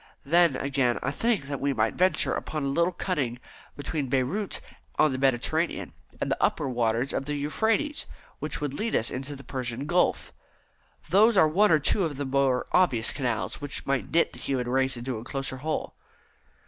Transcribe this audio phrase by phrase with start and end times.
[0.25, 3.39] Then, again, I think that we might venture upon a little cutting
[3.77, 4.59] between Beirut,
[4.97, 8.07] on the Mediterranean, and the upper waters of the Euphrates,
[8.39, 10.33] which would lead us into the Persian Gulf.
[11.11, 14.69] Those are one or two of the more obvious canals which might knit the human
[14.69, 15.93] race into a closer whole."